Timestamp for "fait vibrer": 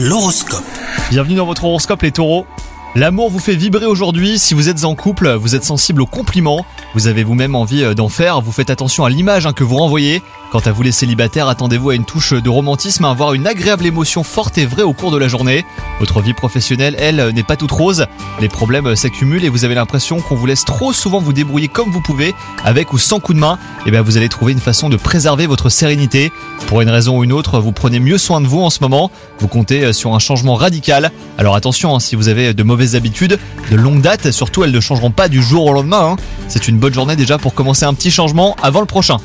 3.40-3.84